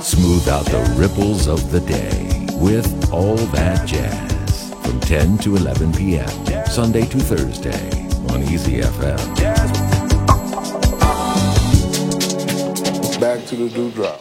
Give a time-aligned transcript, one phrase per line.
[0.00, 5.92] Smooth out the ripples of the day with All That Jazz from 10 to 11
[5.92, 6.28] p.m.
[6.66, 7.90] Sunday to Thursday
[8.30, 9.20] on Easy FM.
[13.20, 14.20] Back to the dewdrop.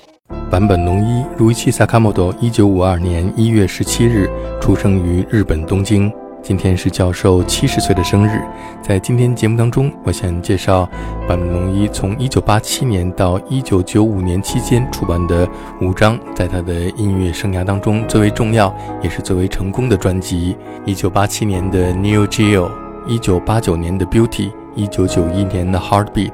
[0.52, 4.30] 坂本龙一，路易奇·萨卡莫多，一九五二年一月十七日
[4.62, 6.12] 出生于日本东京。
[6.51, 8.43] 今天是教授七十岁的生日，
[8.83, 10.85] 在今天节目当中，我想介绍
[11.29, 15.49] 坂本龙一从一九八七年到一九九五年期间出版的
[15.81, 22.69] 五张在他的音乐生涯当中最为重要也是最为成功的专辑：一九八七年的《New Geo》，
[23.07, 26.33] 一九八九年的《Beauty》，一九九一年的《Heartbeat》，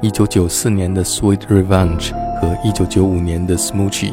[0.00, 4.12] 一九九四年的《Sweet Revenge》和一九九五年的《Smoochie》。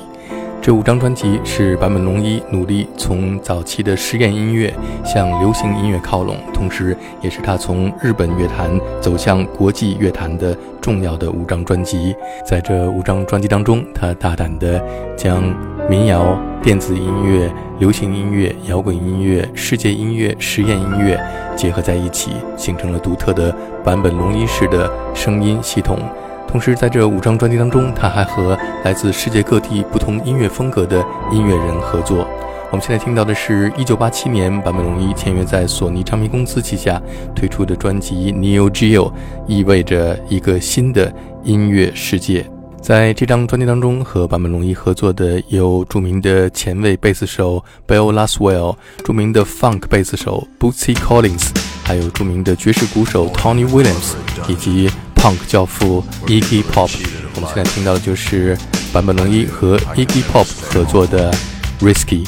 [0.66, 4.74] 这五张专辑是坂本龙一努力从早期的实验音乐
[5.06, 12.16] 向流行音乐靠拢，同时也是他从日本乐坛走向国际乐坛的重要的五张专辑。
[12.44, 14.84] 在这五张专辑当中，他大胆地
[15.16, 15.44] 将
[15.88, 21.16] 民谣、电子音乐、流行音乐、摇滚音乐、世界音乐、实验音乐
[21.56, 26.00] 结合在一起，形成了独特的坂本龙一式的声音系统。
[26.48, 32.26] 同时，在这五张专辑当中，他还和来自世界各地不同音乐风格的音乐人合作。
[32.72, 37.02] 我们现在听到的是1987年坂本龙一签约在索尼唱片公司旗下
[37.36, 39.10] 推出的专辑《Neo Geo》，
[39.48, 42.50] 意味着一个新的音乐世界。
[42.82, 51.50] 在这张专辑当中，和坂本龙一合作的有著名的前卫贝斯手 Bill Laswell，著名的 Funk 贝斯手 Bootsy Collins，
[51.84, 54.14] 还有著名的爵士鼓手 Tony Williams，
[54.48, 54.90] 以及。
[55.26, 56.88] Punk 教父 Iggy Pop，
[57.34, 58.56] 我们现在听到的就是
[58.94, 61.34] 坂本龙一和 Iggy Pop 合作的
[61.80, 62.28] Risky。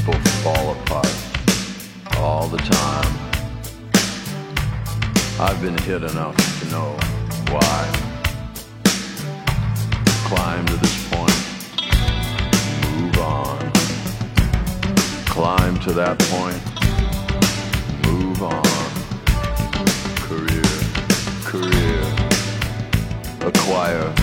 [0.00, 1.14] people fall apart
[2.16, 3.14] all the time.
[5.38, 6.96] I've been hit enough to know
[7.50, 7.80] why.
[10.24, 11.38] Climb to this point,
[12.86, 13.72] move on.
[15.26, 16.62] Climb to that point,
[18.06, 18.62] move on.
[20.26, 20.70] Career,
[21.44, 22.02] career,
[23.46, 24.14] acquire,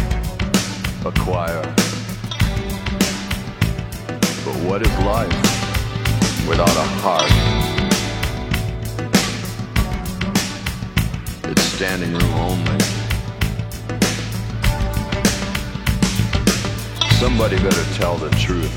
[1.05, 1.61] acquire.
[4.43, 5.46] But what is life?
[6.47, 7.31] Without a heart?
[11.43, 12.79] It's standing room only.
[17.19, 18.75] Somebody better tell the truth.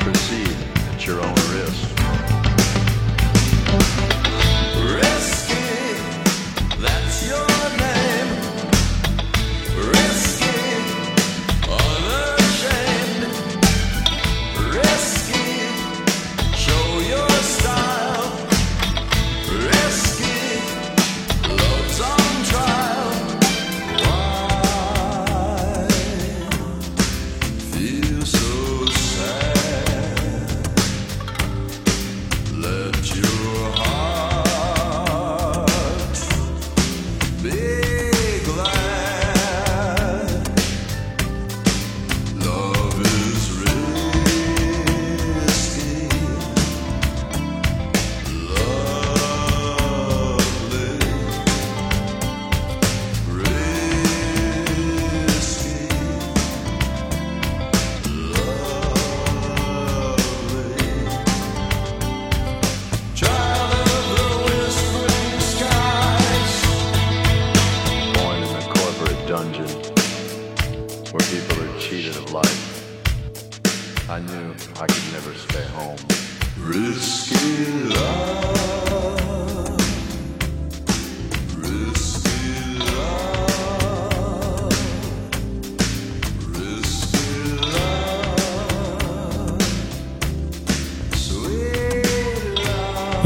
[0.00, 0.56] Proceed
[0.94, 1.90] at your own risk.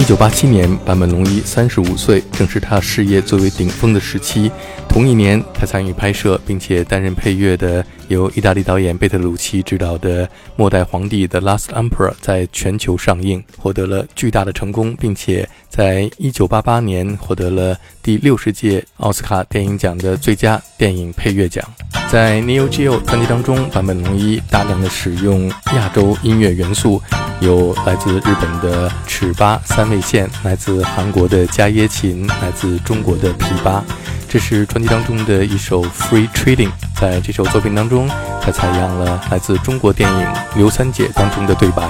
[0.04, 4.52] 一九八七年，坂本龙一三十五岁，正是他事业最为顶峰的时期。
[4.86, 17.74] 同一年，他参与拍摄并且担任配乐的由意大利导演贝特鲁奇执导的《末代皇帝》的《Last Emperor》在全球上映，获得了巨大的成功，并且在一九八八年获得了
[18.04, 21.64] 第六十届奥斯卡电影奖的最佳电影配乐奖。
[22.10, 27.00] 在《Neo Geo》专辑当中，坂本龙一大量的使用亚洲音乐元素，
[27.40, 33.80] 有来自日本的尺八三味线，来自韩国的伽椰琴，来自中国的琵琶。
[34.28, 36.68] 这是专辑当中的一首《Free Trading》。
[37.00, 38.06] 在这首作品当中，
[38.42, 40.26] 他采样了来自中国电影
[40.56, 41.88] 《刘三姐》当中的对白。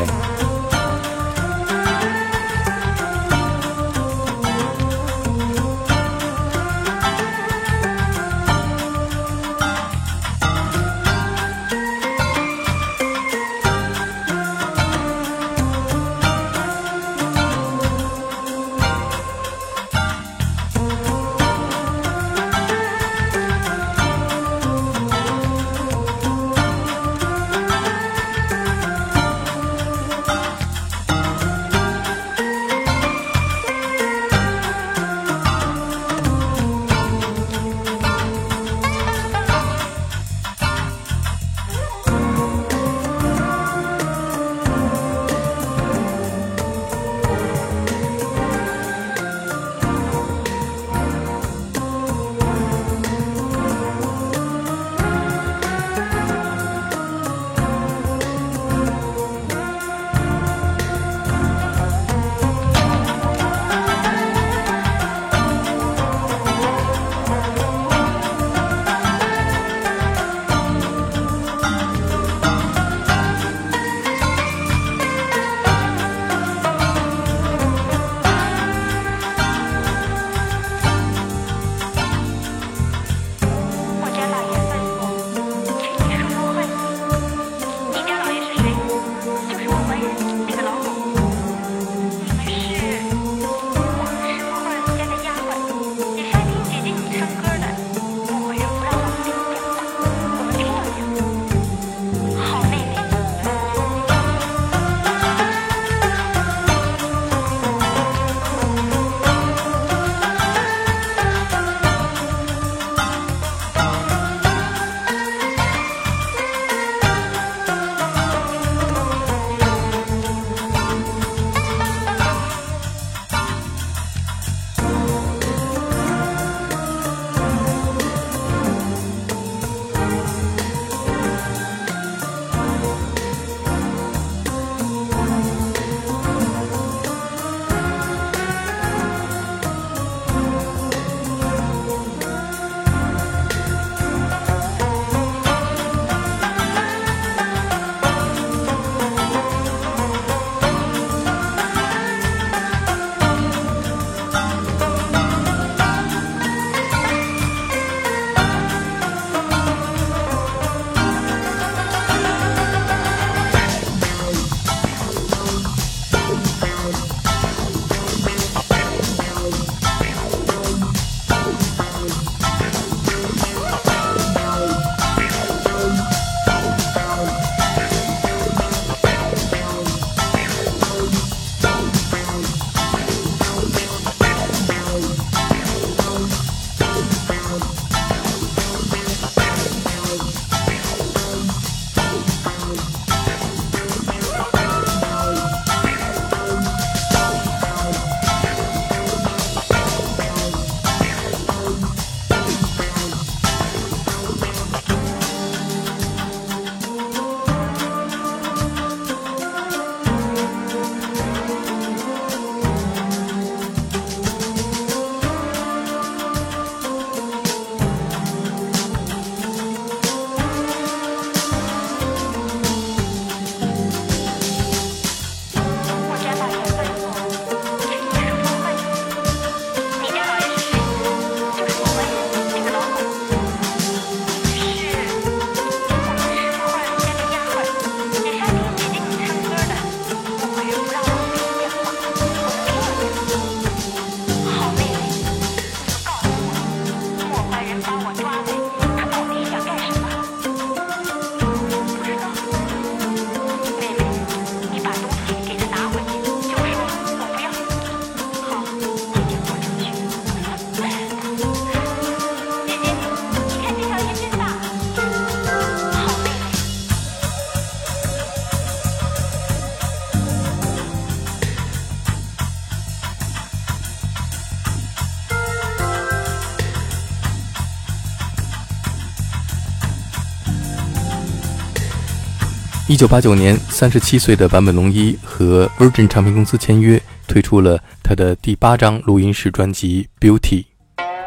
[282.95, 290.63] 一九八九年，三十七岁的坂本龙一和 Virgin 唱片公司签约，推出了他的第八张录音室专辑《Beauty》。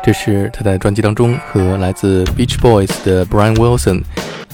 [0.01, 4.01] 这是他在专辑当中和来自 Beach Boys 的 Brian Wilson、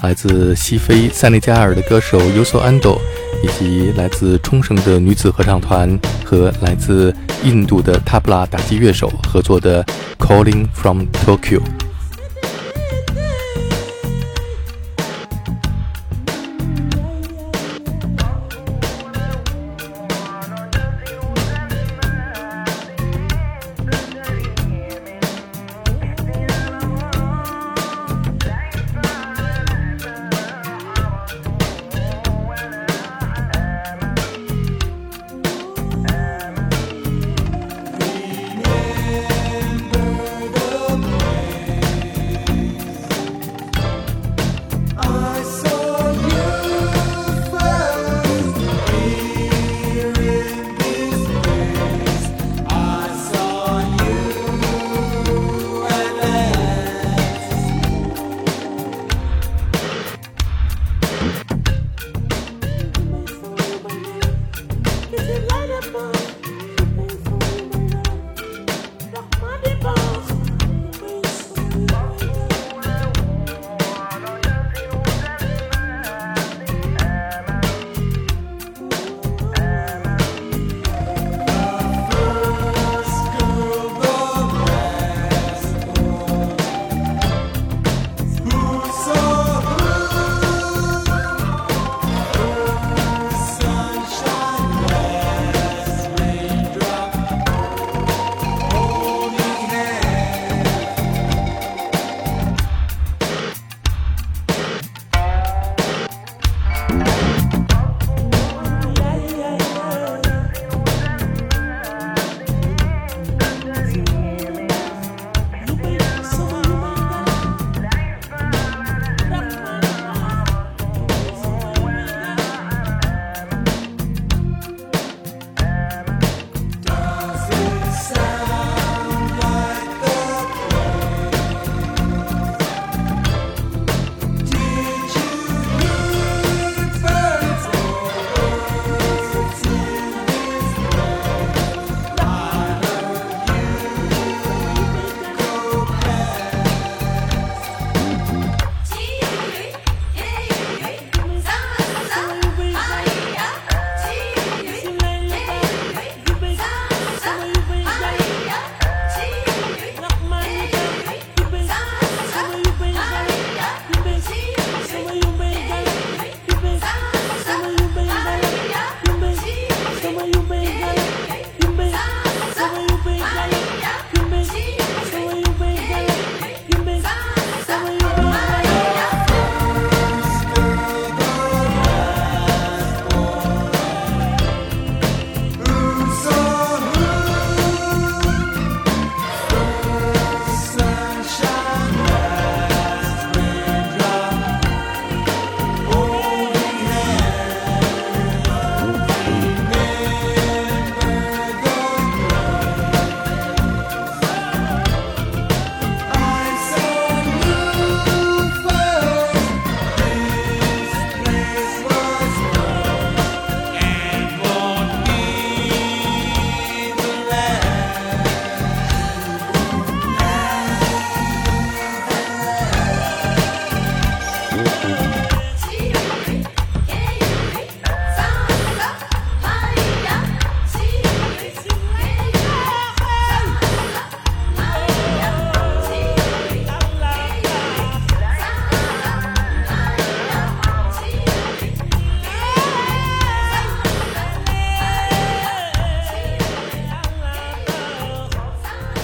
[0.01, 2.97] 来自西非塞内加尔的歌手 Yuso Ando，
[3.43, 9.83] 以及来自冲绳的女子合唱团和来自印度的 Tabla 打击乐手合作的
[10.17, 11.59] 《Calling from Tokyo》。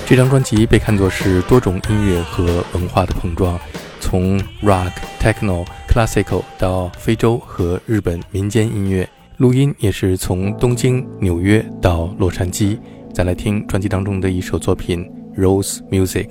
[0.10, 3.60] 这张专辑被看作是多种音乐和文化的碰撞，
[4.00, 12.80] 从 rock、techno、classical 到非洲和日本民间音乐，录音也是从东京、纽约到洛杉矶。
[13.14, 15.08] 再来听专辑当中的一首作品
[15.40, 16.28] 《Rose Music》。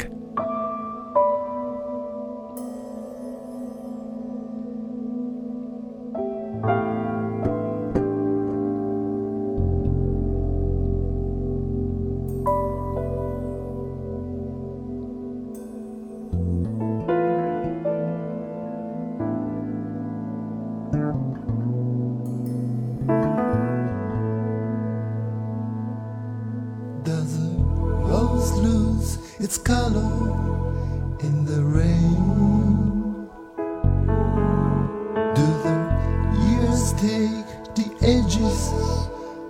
[37.00, 38.72] Take the edges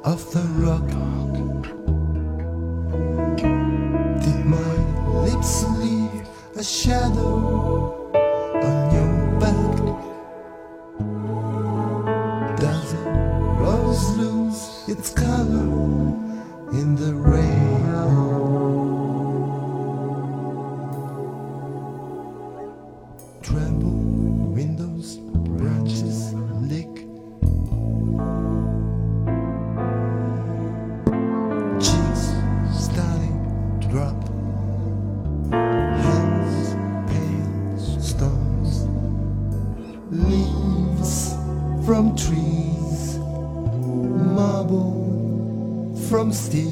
[0.05, 0.89] of the rock?
[4.23, 4.75] Did my
[5.23, 7.68] lips leave a shadow
[44.35, 46.71] Marble from steel.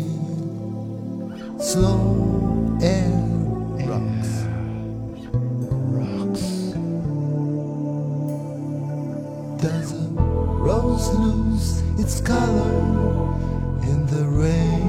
[1.58, 3.10] Slow air
[3.88, 4.30] rocks.
[5.96, 6.46] Rocks.
[9.62, 10.08] Does a
[10.68, 12.72] rose lose its color
[13.82, 14.85] in the rain?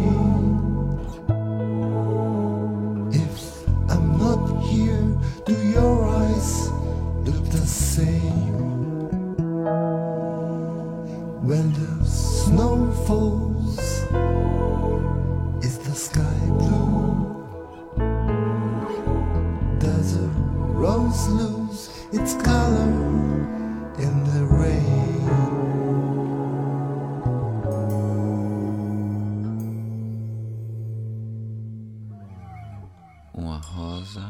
[33.58, 34.22] Uma rosa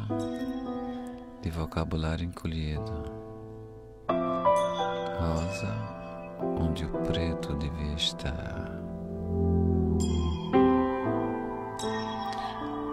[1.42, 3.04] de vocabulário encolhido.
[5.20, 5.76] Rosa
[6.58, 8.72] onde o preto devia estar.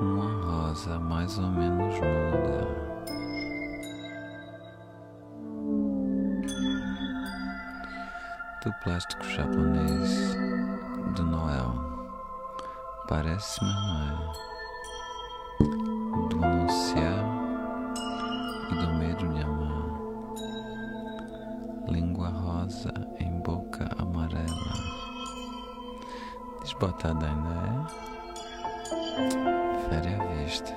[0.00, 2.66] Uma rosa mais ou menos muda.
[8.64, 10.34] Do plástico japonês
[11.14, 11.74] do Noel.
[13.06, 14.53] Parece, mas não é
[16.64, 17.24] do anunciar
[18.70, 19.84] e do medo de amar.
[21.88, 24.74] Língua rosa em boca amarela.
[26.62, 27.84] Desbotada ainda é?
[29.88, 30.72] Fere a vista.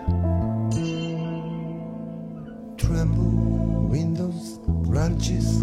[2.78, 5.57] Tremble, windows, branches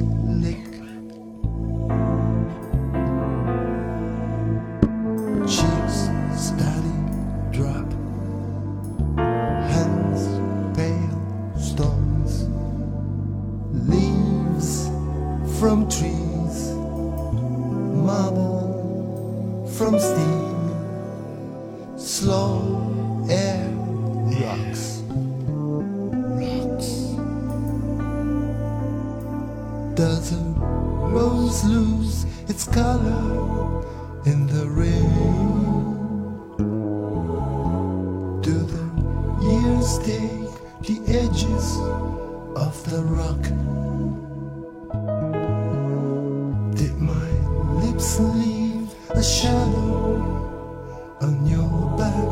[49.25, 52.31] shadow on your back?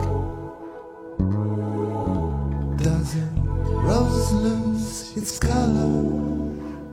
[2.77, 3.27] Does a
[3.81, 5.89] rose lose its color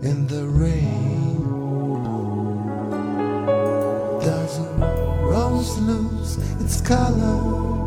[0.01, 1.43] in the rain?
[4.21, 4.69] Does a
[5.29, 7.78] rose lose its color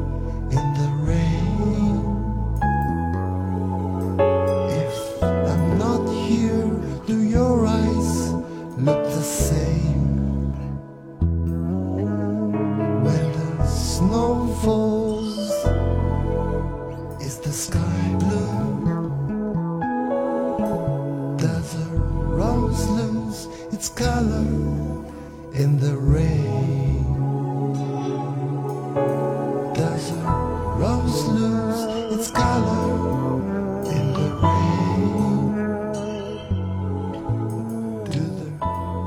[25.83, 27.03] the rain?
[29.75, 30.31] Does a
[30.79, 31.83] rose lose
[32.15, 33.43] its color
[33.91, 35.51] in the rain?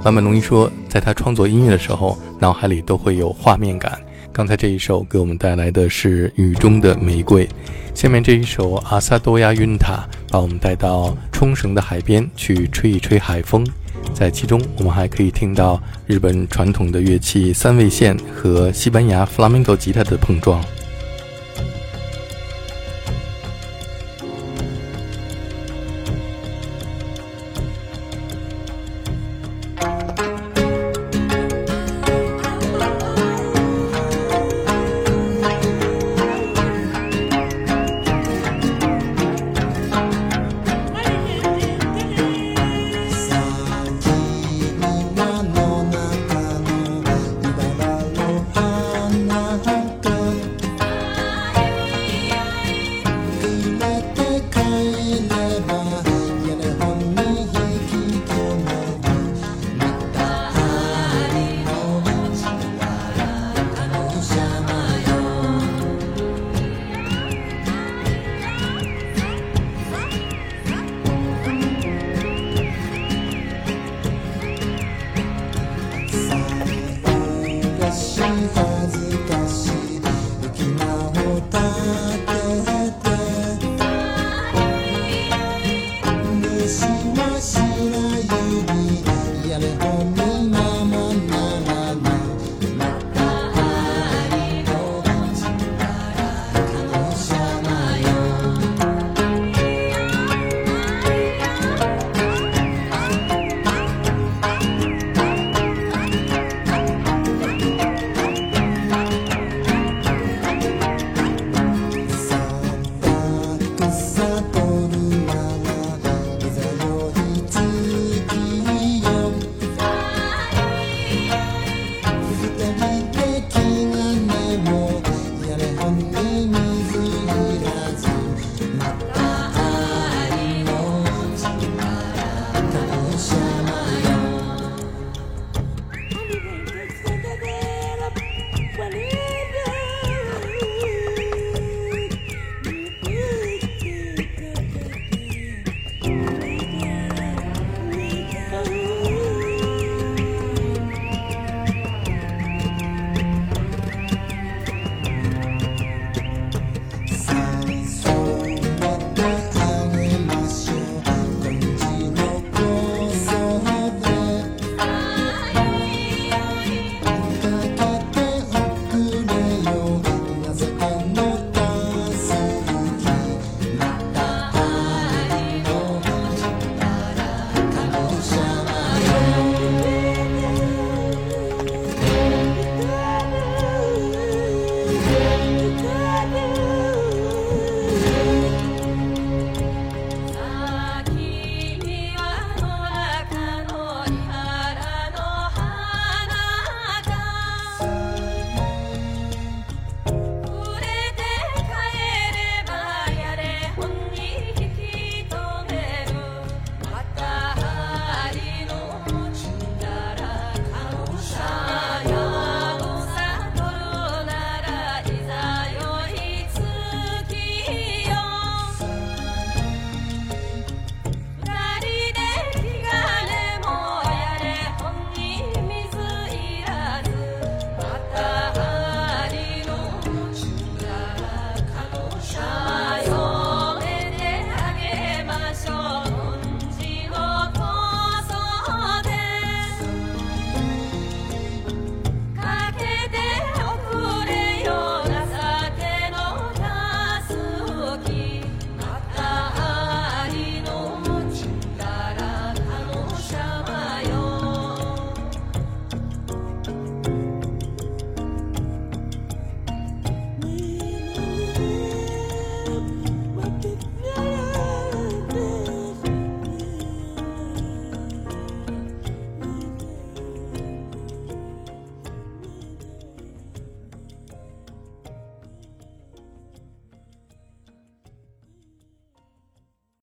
[0.04, 3.98] 坂本龙一说，在他创作音乐的时候，脑海里都会有画面感。
[4.34, 7.48] 刚才这一首给我们带来的是《雨中的玫瑰》，
[7.94, 13.66] 下面这一首《阿萨多亚晕塔》把我们带到冲绳的海边去吹一吹海风。
[14.16, 20.64] 在其中，我们还可以听到日本传统的乐器三味线和西班牙 flamenco 吉他的碰撞。